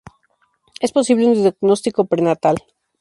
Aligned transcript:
Es 0.79 0.93
posible 0.93 1.27
un 1.27 1.33
diagnóstico 1.35 2.05
prenatal. 2.05 2.57